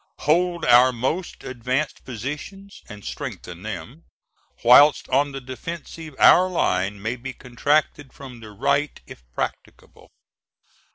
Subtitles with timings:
[0.21, 4.05] Hold our most advanced positions and strengthen them.
[4.63, 10.07] Whilst on the defensive our line may be contracted from the right if practicable.